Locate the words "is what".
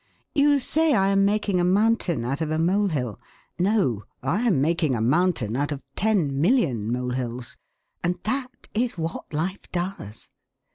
8.73-9.31